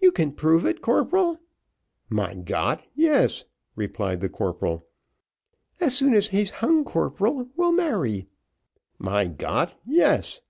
[0.00, 1.38] "You can prove it, corporal?"
[2.10, 3.44] "Mein Gott, yes,"
[3.76, 4.88] replied the corporal.
[5.78, 8.26] "As soon as he's hung, corporal, we'll marry."
[8.98, 10.40] "Mein Gott, yes."